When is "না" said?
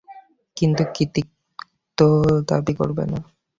3.05-3.19